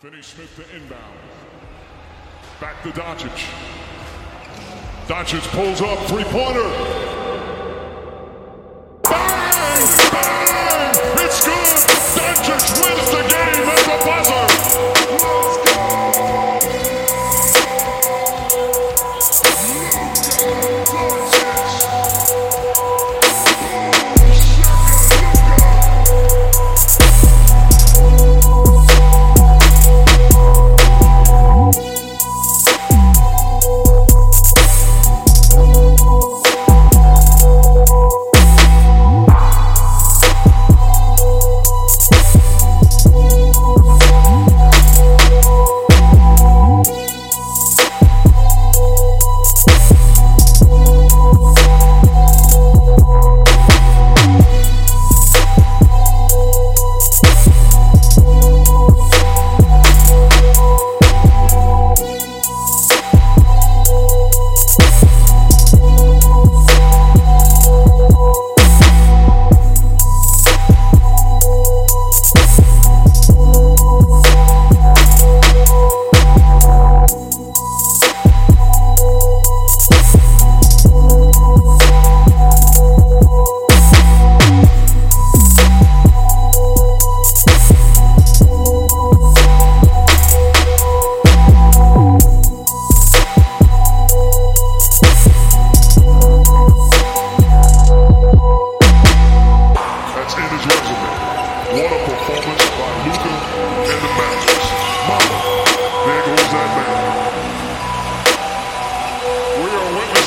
Finney 0.00 0.22
Smith 0.22 0.56
to 0.56 0.62
inbound. 0.74 1.18
Back 2.58 2.82
to 2.84 2.88
Doncic. 2.88 3.36
Doncic 5.06 5.46
pulls 5.48 5.82
up 5.82 5.98
three 6.08 6.24
pointer. 6.24 7.09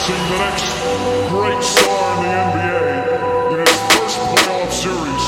facing 0.03 0.27
the 0.29 0.37
next 0.37 0.67
great 1.29 1.63
star 1.63 2.15
in 2.15 2.23
the 2.23 2.29
NBA 2.51 3.53
in 3.53 3.59
his 3.59 3.75
first 3.93 4.17
playoff 4.19 4.71
series. 4.71 5.25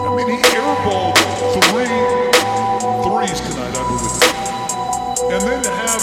I 0.00 0.10
mean, 0.16 0.28
he 0.28 0.38
airballed 0.58 1.16
three 1.54 1.98
threes 3.04 3.38
tonight, 3.46 3.74
I 3.76 3.82
believe. 3.90 4.22
And 5.30 5.40
then 5.42 5.60
to 5.62 5.70
have 5.70 6.02